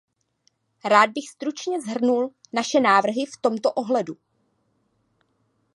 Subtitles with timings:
[0.85, 4.17] Rád bych stručně shrnul naše návrhy v tomto ohledu.